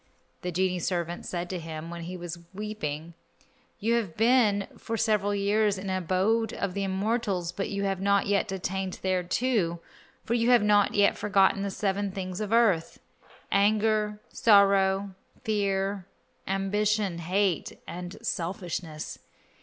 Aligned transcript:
The 0.41 0.51
genie 0.51 0.79
servant 0.79 1.27
said 1.27 1.47
to 1.51 1.59
him 1.59 1.91
when 1.91 2.01
he 2.01 2.15
saw 2.27 2.39
him 2.39 2.47
weeping, 2.55 3.13
"You 3.77 3.93
have 3.97 4.17
been 4.17 4.67
for 4.75 4.97
several 4.97 5.35
years 5.35 5.77
in 5.77 5.85
the 5.85 5.99
abode 5.99 6.53
of 6.55 6.73
the 6.73 6.81
immortals, 6.83 7.51
but 7.51 7.69
you 7.69 7.83
have 7.83 8.01
not 8.01 8.25
yet 8.25 8.51
attained 8.51 8.97
thereto, 9.03 9.79
for 10.23 10.33
you 10.33 10.49
have 10.49 10.63
not 10.63 10.95
yet 10.95 11.19
forgotten 11.19 11.61
the 11.61 11.69
seven 11.69 12.09
things 12.09 12.41
of 12.41 12.51
earth: 12.51 12.99
anger, 13.51 14.19
sorrow, 14.29 15.13
fear, 15.43 16.07
ambition, 16.47 17.19
hate 17.19 17.79
and 17.85 18.17
selfishness. 18.25 19.19